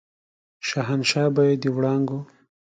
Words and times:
شهنشاه 0.67 1.29
به 1.35 1.43
يې 1.47 1.55
د 1.61 1.63
وړانګو 1.75 2.19